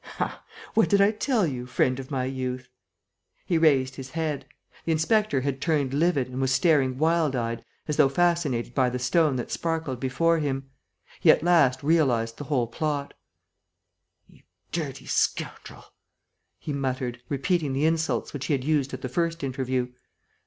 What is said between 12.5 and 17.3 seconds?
plot: "You dirty scoundrel!" he muttered,